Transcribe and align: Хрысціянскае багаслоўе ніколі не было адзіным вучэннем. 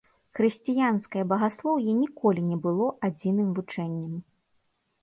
Хрысціянскае 0.37 1.23
багаслоўе 1.33 1.91
ніколі 2.01 2.41
не 2.49 2.57
было 2.65 2.87
адзіным 3.11 3.55
вучэннем. 3.61 4.19